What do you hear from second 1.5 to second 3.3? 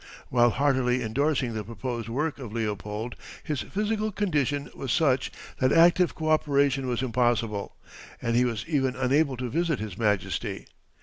the proposed work of Leopold